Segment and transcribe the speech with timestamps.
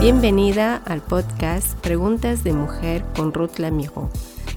[0.00, 4.08] Bienvenida al podcast Preguntas de Mujer con Ruth Lamijo,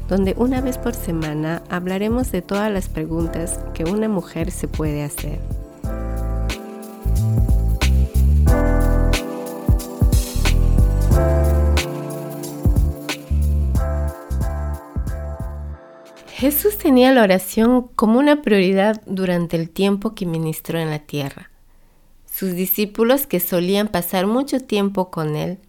[0.07, 5.03] donde una vez por semana hablaremos de todas las preguntas que una mujer se puede
[5.03, 5.41] hacer.
[16.27, 21.52] Jesús tenía la oración como una prioridad durante el tiempo que ministró en la tierra.
[22.43, 25.59] Sus discípulos, que solían pasar mucho tiempo con él,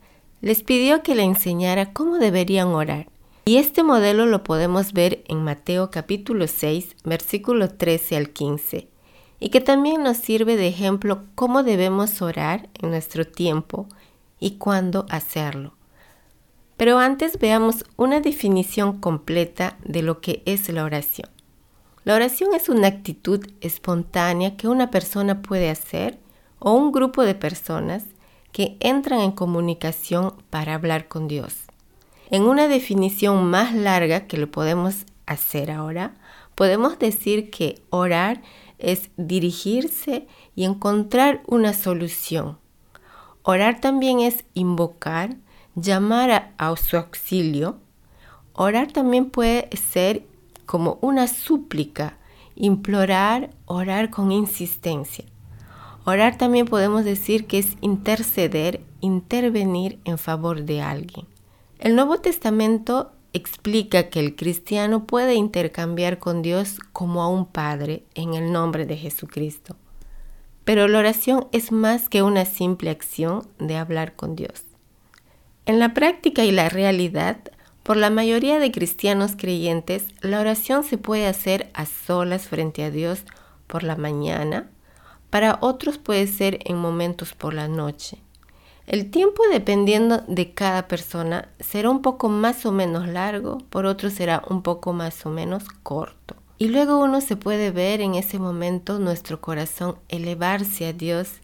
[0.40, 3.06] les pidió que le enseñara cómo deberían orar.
[3.44, 8.88] Y este modelo lo podemos ver en Mateo capítulo 6, versículo 13 al 15,
[9.38, 13.86] y que también nos sirve de ejemplo cómo debemos orar en nuestro tiempo
[14.40, 15.74] y cuándo hacerlo.
[16.76, 21.30] Pero antes veamos una definición completa de lo que es la oración.
[22.02, 26.18] La oración es una actitud espontánea que una persona puede hacer
[26.58, 28.04] o un grupo de personas
[28.52, 31.64] que entran en comunicación para hablar con Dios.
[32.30, 36.14] En una definición más larga que lo podemos hacer ahora,
[36.54, 38.42] podemos decir que orar
[38.78, 42.58] es dirigirse y encontrar una solución.
[43.42, 45.36] Orar también es invocar,
[45.74, 47.78] llamar a, su auxilio.
[48.52, 50.26] Orar también puede ser
[50.64, 52.16] como una súplica,
[52.54, 55.24] implorar, orar con insistencia.
[56.04, 61.26] Orar también podemos decir que es interceder, intervenir en favor de alguien.
[61.78, 68.04] El Nuevo Testamento explica que el cristiano puede intercambiar con Dios como a un Padre
[68.14, 69.76] en el nombre de Jesucristo.
[70.64, 74.64] Pero la oración es más que una simple acción de hablar con Dios.
[75.66, 77.38] En la práctica y la realidad,
[77.82, 82.90] por la mayoría de cristianos creyentes, la oración se puede hacer a solas frente a
[82.90, 83.24] Dios
[83.66, 84.70] por la mañana,
[85.34, 88.18] para otros puede ser en momentos por la noche.
[88.86, 94.10] El tiempo dependiendo de cada persona será un poco más o menos largo, por otro
[94.10, 96.36] será un poco más o menos corto.
[96.56, 101.40] Y luego uno se puede ver en ese momento nuestro corazón elevarse a Dios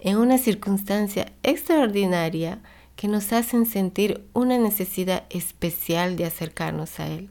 [0.00, 2.60] en una circunstancia extraordinaria
[2.96, 7.30] que nos hacen sentir una necesidad especial de acercarnos a Él.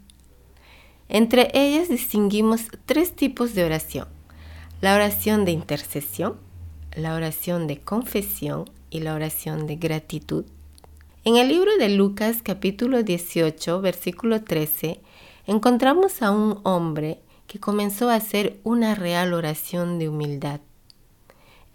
[1.09, 4.20] Entre ellas distinguimos tres tipos de oración
[4.81, 6.37] la oración de intercesión,
[6.95, 10.45] la oración de confesión y la oración de gratitud.
[11.23, 14.99] En el libro de Lucas capítulo 18 versículo 13
[15.45, 20.61] encontramos a un hombre que comenzó a hacer una real oración de humildad.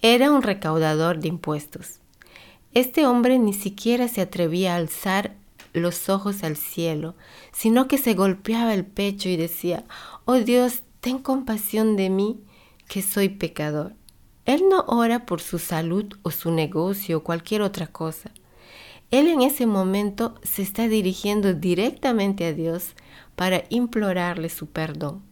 [0.03, 2.01] Era un recaudador de impuestos.
[2.75, 5.37] Este hombre ni siquiera se atrevía a alzar
[5.73, 7.15] los ojos al cielo,
[7.53, 9.85] sino que se golpeaba el pecho y decía,
[10.25, 12.41] Oh Dios, ten compasión de mí,
[12.89, 13.95] que soy pecador.
[14.45, 18.31] Él no ora por su salud o su negocio o cualquier otra cosa.
[19.11, 22.95] Él en ese momento se está dirigiendo directamente a Dios
[23.35, 25.23] para implorarle su perdón.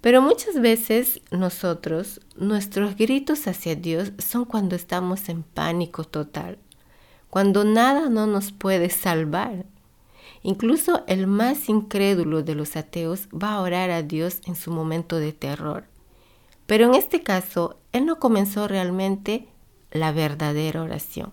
[0.00, 6.58] Pero muchas veces nosotros, nuestros gritos hacia Dios son cuando estamos en pánico total,
[7.30, 9.66] cuando nada no nos puede salvar.
[10.42, 15.18] Incluso el más incrédulo de los ateos va a orar a Dios en su momento
[15.18, 15.84] de terror.
[16.68, 19.48] Pero en este caso, él no comenzó realmente
[19.90, 21.32] la verdadera oración.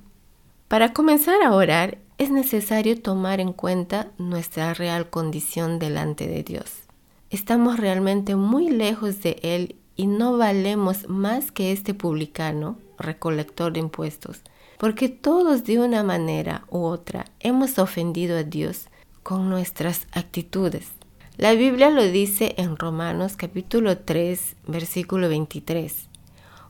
[0.69, 6.83] Para comenzar a orar es necesario tomar en cuenta nuestra real condición delante de Dios.
[7.31, 13.81] Estamos realmente muy lejos de Él y no valemos más que este publicano, recolector de
[13.81, 14.39] impuestos,
[14.77, 18.87] porque todos de una manera u otra hemos ofendido a Dios
[19.21, 20.94] con nuestras actitudes.
[21.37, 26.07] La Biblia lo dice en Romanos capítulo 3, versículo 23.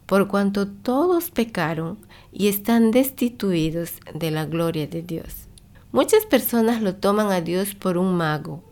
[0.08, 2.00] Por cuanto todos pecaron
[2.32, 5.46] y están destituidos de la gloria de Dios.
[5.92, 8.64] Muchas personas lo toman a Dios por un mago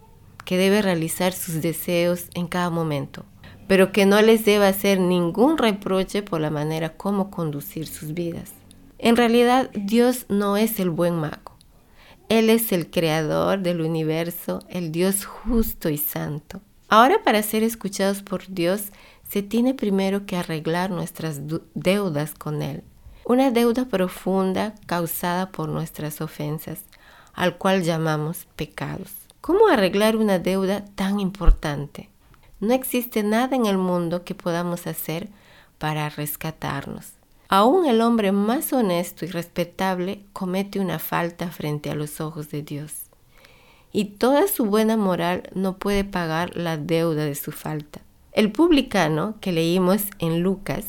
[0.46, 3.24] que debe realizar sus deseos en cada momento,
[3.68, 8.52] pero que no les debe hacer ningún reproche por la manera como conducir sus vidas.
[8.98, 11.53] En realidad, Dios no es el buen mago.
[12.30, 16.62] Él es el creador del universo, el Dios justo y santo.
[16.90, 18.92] Ahora para ser escuchados por Dios
[19.28, 21.42] se tiene primero que arreglar nuestras
[21.74, 22.84] deudas con Él.
[23.26, 26.84] Una deuda profunda causada por nuestras ofensas,
[27.34, 29.12] al cual llamamos pecados.
[29.42, 32.10] ¿Cómo arreglar una deuda tan importante?
[32.60, 35.30] No existe nada en el mundo que podamos hacer
[35.80, 37.14] para rescatarnos.
[37.50, 42.64] Aún el hombre más honesto y respetable comete una falta frente a los ojos de
[42.64, 42.94] Dios.
[43.92, 48.02] Y toda su buena moral no puede pagar la deuda de su falta.
[48.32, 50.86] El publicano que leímos en Lucas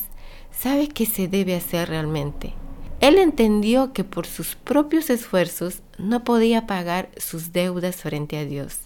[0.51, 2.53] sabe qué se debe hacer realmente.
[3.01, 8.79] Él entendió que por sus propios esfuerzos no podía pagar sus deudas frente a Dios.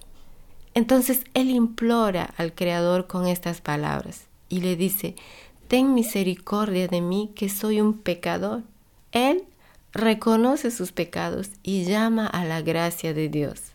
[0.74, 5.16] Entonces él implora al Creador con estas palabras y le dice,
[5.70, 8.64] Ten misericordia de mí que soy un pecador.
[9.12, 9.44] Él
[9.94, 13.74] reconoce sus pecados y llama a la gracia de Dios.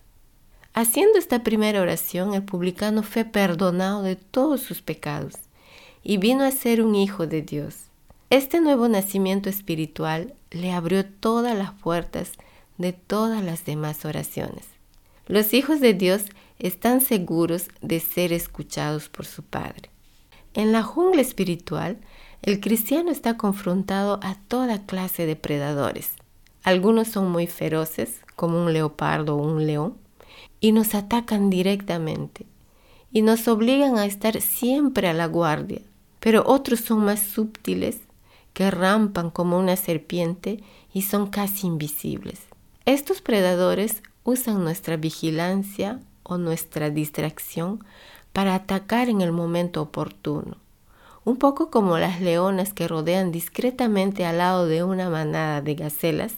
[0.73, 5.35] Haciendo esta primera oración, el publicano fue perdonado de todos sus pecados
[6.03, 7.77] y vino a ser un hijo de Dios.
[8.29, 12.33] Este nuevo nacimiento espiritual le abrió todas las puertas
[12.77, 14.67] de todas las demás oraciones.
[15.29, 16.25] Los hijos de Dios
[16.59, 19.94] están seguros de ser escuchados por su Padre.
[20.55, 21.99] En la jungla espiritual,
[22.43, 26.13] el cristiano está confrontado a toda clase de predadores.
[26.63, 29.97] Algunos son muy feroces, como un leopardo o un león,
[30.61, 32.47] y nos atacan directamente
[33.15, 35.81] y nos obligan a estar siempre a la guardia.
[36.19, 38.01] Pero otros son más sutiles,
[38.53, 40.63] que rampan como una serpiente
[40.93, 42.41] y son casi invisibles.
[42.87, 47.85] Estos predadores usan nuestra vigilancia o nuestra distracción
[48.35, 50.59] para atacar en el momento oportuno
[51.25, 56.35] un poco como las leonas que rodean discretamente al lado de una manada de gacelas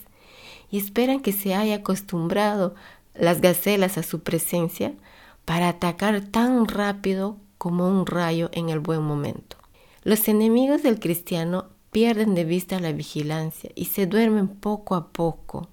[0.71, 2.75] y esperan que se haya acostumbrado
[3.13, 4.93] las gacelas a su presencia
[5.45, 9.57] para atacar tan rápido como un rayo en el buen momento.
[10.03, 15.67] Los enemigos del cristiano pierden de vista la vigilancia y se duermen poco a poco.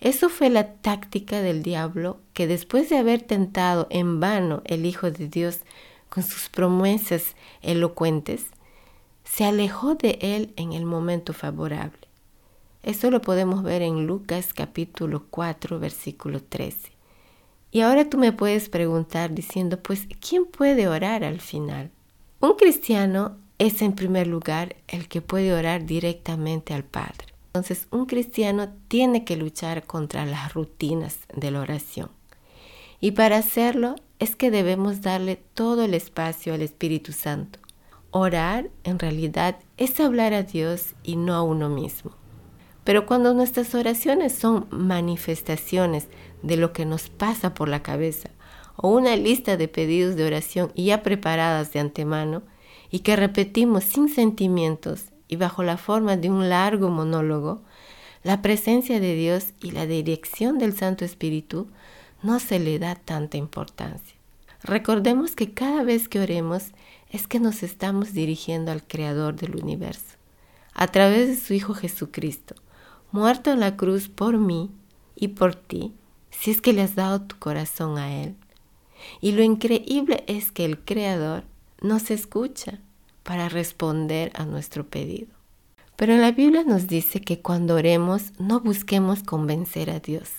[0.00, 5.10] Eso fue la táctica del diablo que después de haber tentado en vano el Hijo
[5.10, 5.60] de Dios
[6.08, 8.46] con sus promesas elocuentes,
[9.24, 12.08] se alejó de él en el momento favorable.
[12.82, 16.92] Esto lo podemos ver en Lucas capítulo 4 versículo 13.
[17.70, 21.90] Y ahora tú me puedes preguntar diciendo, pues, ¿quién puede orar al final?
[22.40, 27.31] Un cristiano es en primer lugar el que puede orar directamente al Padre.
[27.54, 32.08] Entonces, un cristiano tiene que luchar contra las rutinas de la oración.
[32.98, 37.58] Y para hacerlo es que debemos darle todo el espacio al Espíritu Santo.
[38.10, 42.12] Orar en realidad es hablar a Dios y no a uno mismo.
[42.84, 46.08] Pero cuando nuestras oraciones son manifestaciones
[46.42, 48.30] de lo que nos pasa por la cabeza
[48.76, 52.42] o una lista de pedidos de oración ya preparadas de antemano
[52.90, 57.62] y que repetimos sin sentimientos y bajo la forma de un largo monólogo,
[58.22, 61.68] la presencia de Dios y la dirección del Santo Espíritu
[62.22, 64.16] no se le da tanta importancia.
[64.62, 66.70] Recordemos que cada vez que oremos
[67.10, 70.16] es que nos estamos dirigiendo al Creador del universo,
[70.72, 72.54] a través de su Hijo Jesucristo,
[73.10, 74.70] muerto en la cruz por mí
[75.16, 75.92] y por ti,
[76.30, 78.36] si es que le has dado tu corazón a Él.
[79.20, 81.44] Y lo increíble es que el Creador
[81.80, 82.78] nos escucha
[83.22, 85.28] para responder a nuestro pedido.
[85.96, 90.30] Pero la Biblia nos dice que cuando oremos no busquemos convencer a Dios.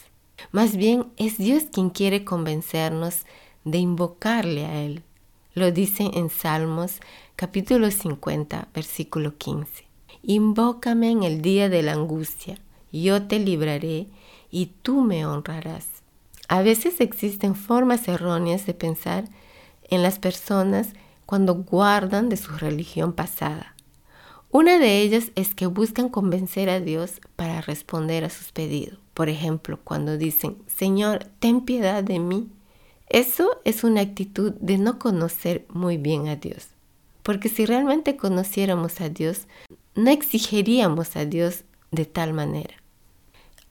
[0.52, 3.26] Más bien es Dios quien quiere convencernos
[3.64, 5.04] de invocarle a Él.
[5.54, 7.00] Lo dice en Salmos
[7.36, 9.86] capítulo 50, versículo 15.
[10.24, 12.58] Invócame en el día de la angustia,
[12.92, 14.08] yo te libraré
[14.52, 15.88] y tú me honrarás.
[16.48, 19.26] A veces existen formas erróneas de pensar
[19.90, 20.94] en las personas
[21.26, 23.76] cuando guardan de su religión pasada.
[24.52, 29.00] Una de ellas es que buscan convencer a Dios para responder a sus pedidos.
[29.14, 32.50] Por ejemplo, cuando dicen, Señor, ten piedad de mí,
[33.08, 36.68] eso es una actitud de no conocer muy bien a Dios.
[37.22, 39.48] Porque si realmente conociéramos a Dios,
[39.96, 42.76] no exigiríamos a Dios de tal manera.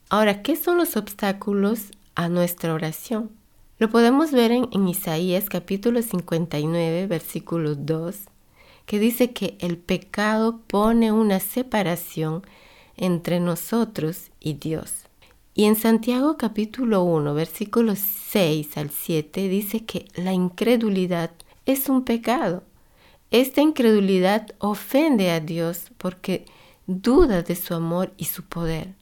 [0.09, 3.31] Ahora, ¿qué son los obstáculos a nuestra oración?
[3.83, 8.17] Lo podemos ver en, Isaías capítulo 59, versículo 2,
[8.87, 12.47] que dice que el pecado pone una separación
[12.97, 15.09] entre nosotros y Dios.
[15.53, 21.33] Y en Santiago capítulo 1, versículos 6 al 7 dice que la incredulidad
[21.67, 22.63] es un pecado.
[23.33, 26.45] Esta incredulidad ofende a Dios porque
[26.87, 28.95] duda de su amor y su poder.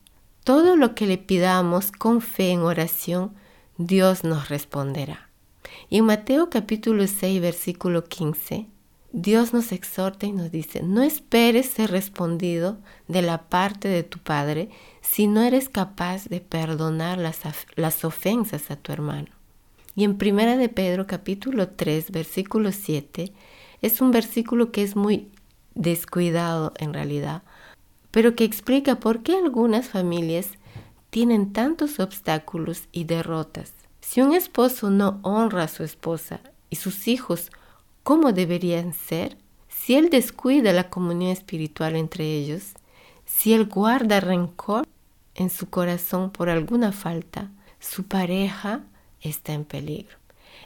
[0.42, 3.34] Todo lo que le pidamos con fe en oración,
[3.82, 5.30] Dios nos responderá.
[5.88, 8.66] Y en Mateo capítulo 6, versículo 15,
[9.12, 12.76] Dios nos exhorta y nos dice, no esperes ser respondido
[13.08, 14.68] de la parte de tu Padre
[15.00, 17.40] si no eres capaz de perdonar las,
[17.74, 19.28] las ofensas a tu hermano.
[19.96, 23.32] Y en Primera de Pedro capítulo 3 versículo 7
[23.80, 25.30] es un versículo que es muy
[25.74, 27.44] descuidado en realidad,
[28.10, 30.50] pero que explica por qué algunas familias
[31.10, 33.72] tienen tantos obstáculos y derrotas.
[34.00, 36.40] Si un esposo no honra a su esposa
[36.70, 37.50] y sus hijos
[38.02, 39.36] cómo deberían ser,
[39.68, 42.74] si Él descuida la comunión espiritual entre ellos,
[43.32, 44.84] Si él guarda rencor
[45.36, 47.48] en su corazón por alguna falta,
[47.78, 48.82] su pareja
[49.20, 50.16] está en peligro.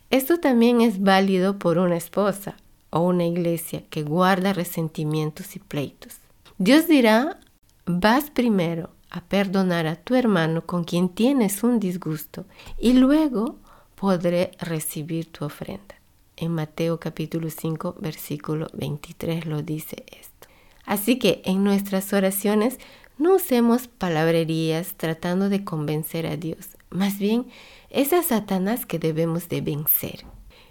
[0.09, 2.57] Esto también es válido por una esposa
[2.89, 6.17] o una iglesia que guarda resentimientos y pleitos.
[6.57, 7.39] Dios dirá,
[7.85, 13.61] vas primero a perdonar a tu hermano con quien tienes un disgusto y luego
[13.95, 15.95] podré recibir tu ofrenda.
[16.37, 20.49] En Mateo capítulo 5 versículo 23 lo dice esto.
[20.85, 22.81] Así que en nuestras oraciones
[23.17, 26.71] no usemos palabrerías tratando de convencer a Dios.
[26.91, 27.47] Más bien,
[27.91, 30.25] es a Satanás que debemos de vencer.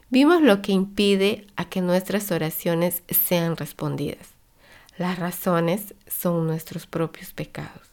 [0.09, 4.31] Vimos lo que impide a que nuestras oraciones sean respondidas.
[4.97, 7.92] Las razones son nuestros propios pecados.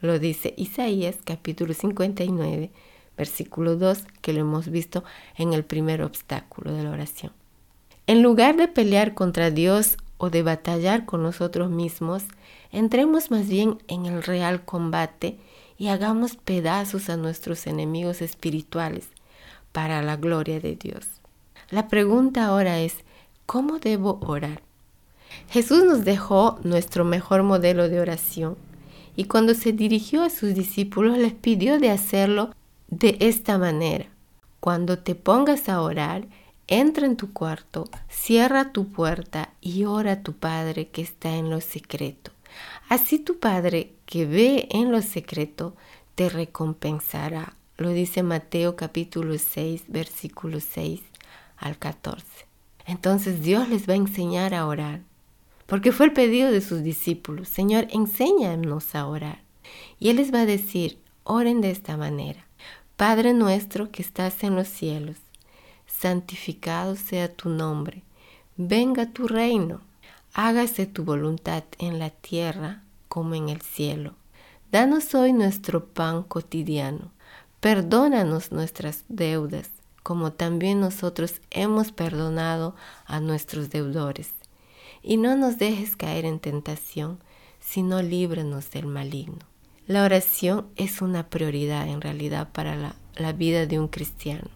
[0.00, 2.70] Lo dice Isaías capítulo 59,
[3.16, 5.02] versículo 2, que lo hemos visto
[5.36, 7.32] en el primer obstáculo de la oración.
[8.06, 12.22] En lugar de pelear contra Dios o de batallar con nosotros mismos,
[12.70, 15.36] entremos más bien en el real combate
[15.78, 19.08] y hagamos pedazos a nuestros enemigos espirituales
[19.72, 21.08] para la gloria de Dios.
[21.70, 22.94] La pregunta ahora es,
[23.46, 24.62] ¿cómo debo orar?
[25.50, 28.56] Jesús nos dejó nuestro mejor modelo de oración
[29.18, 32.54] y cuando se dirigió a sus discípulos les pidió de hacerlo
[32.86, 34.06] de esta manera.
[34.60, 36.28] Cuando te pongas a orar,
[36.68, 41.50] entra en tu cuarto, cierra tu puerta y ora a tu Padre que está en
[41.50, 42.30] lo secreto.
[42.88, 45.74] Así tu Padre que ve en lo secreto
[46.14, 47.54] te recompensará.
[47.76, 51.00] Lo dice Mateo capítulo 6, versículo 6
[51.56, 52.24] al 14.
[52.86, 55.00] Entonces Dios les va a enseñar a orar,
[55.68, 57.46] porque fue el pedido de sus discípulos.
[57.46, 59.42] Señor, enséñanos a orar.
[60.00, 62.46] Y Él les va a decir, oren de esta manera.
[62.96, 65.18] Padre nuestro que estás en los cielos,
[65.86, 68.02] santificado sea tu nombre,
[68.56, 69.82] venga tu reino,
[70.32, 74.14] hágase tu voluntad en la tierra como en el cielo.
[74.72, 77.12] Danos hoy nuestro pan cotidiano,
[77.60, 79.70] perdónanos nuestras deudas,
[80.02, 84.32] como también nosotros hemos perdonado a nuestros deudores.
[85.02, 87.18] Y no nos dejes caer en tentación,
[87.60, 89.38] sino líbranos del maligno.
[89.86, 94.48] La oración es una prioridad en realidad para la, vida de un cristiano.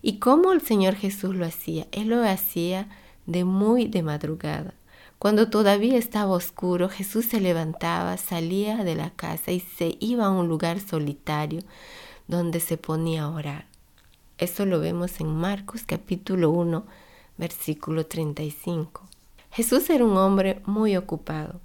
[0.00, 1.86] ¿Y cómo el Señor Jesús lo hacía?
[1.92, 2.88] Él lo hacía
[3.26, 4.72] de muy de madrugada.
[5.18, 10.30] Cuando todavía estaba oscuro, Jesús se levantaba, salía de la casa y se iba a
[10.30, 11.60] un lugar solitario
[12.26, 13.66] donde se ponía a orar.
[14.38, 16.86] Eso lo vemos en Marcos capítulo 1,
[17.36, 19.07] versículo 35.
[19.58, 21.60] Jesús era un hombre muy ocupado.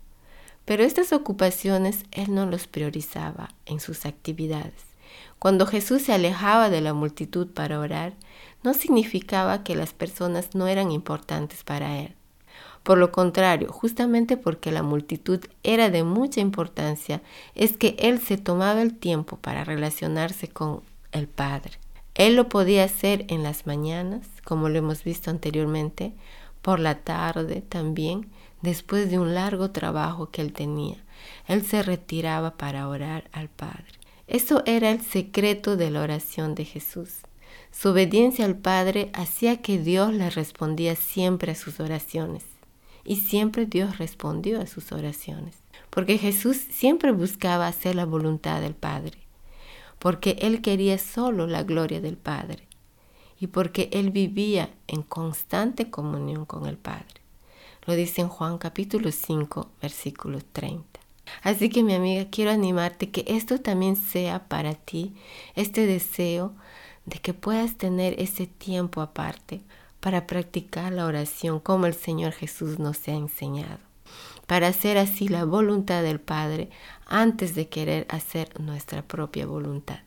[0.66, 4.74] Pero estas ocupaciones él no los priorizaba en sus actividades.
[5.38, 8.14] Cuando Jesús se alejaba de la multitud para orar,
[8.64, 12.16] no significaba que las personas no eran importantes para él.
[12.82, 17.22] Por lo contrario, justamente porque la multitud era de mucha importancia,
[17.54, 20.82] es que él se tomaba el tiempo para relacionarse con
[21.12, 21.74] el Padre.
[22.16, 26.14] Él lo podía hacer en las mañanas, como lo hemos visto anteriormente,
[26.63, 28.32] por la tarde también,
[28.63, 30.96] después de un largo trabajo que él tenía.
[31.46, 33.86] Él se retiraba para orar al Padre.
[34.27, 37.20] Eso era el secreto de la oración de Jesús.
[37.72, 42.46] Su obediencia al Padre hacía que Dios le respondía siempre a sus oraciones.
[43.03, 45.58] Y siempre Dios respondió a sus oraciones.
[45.89, 49.17] Porque Jesús siempre buscaba hacer la voluntad del Padre.
[50.00, 52.67] Porque Él quería solo la gloria del Padre.
[53.44, 57.20] Y porque Él vivía en constante comunión con el Padre.
[57.86, 61.02] Lo dice en Juan capítulo 5, versículo 30.
[61.42, 65.14] Así que mi amiga, quiero animarte que esto también sea para ti,
[65.56, 66.54] este deseo
[67.06, 69.60] de que puedas tener ese tiempo aparte
[70.00, 73.80] para practicar la oración como el Señor Jesús nos ha enseñado,
[74.48, 76.70] para hacer así la voluntad del Padre
[77.08, 80.00] antes de querer hacer nuestra propia voluntad.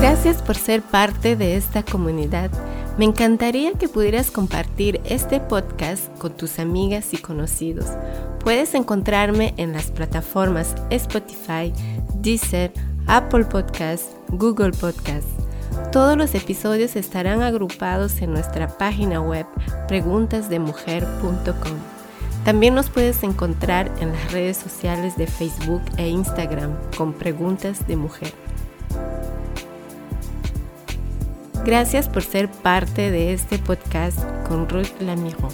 [0.00, 2.50] Gracias por ser parte de esta comunidad.
[2.98, 7.86] Me encantaría que pudieras compartir este podcast con tus amigas y conocidos.
[8.40, 11.72] Puedes encontrarme en las plataformas Spotify,
[12.14, 12.72] Deezer,
[13.06, 15.30] Apple Podcasts, Google Podcasts.
[15.92, 19.46] Todos los episodios estarán agrupados en nuestra página web
[19.88, 21.99] preguntasdemujer.com.
[22.44, 27.96] También nos puedes encontrar en las redes sociales de Facebook e Instagram con Preguntas de
[27.96, 28.32] Mujer.
[31.64, 34.18] Gracias por ser parte de este podcast
[34.48, 35.48] con Ruth Lamijo.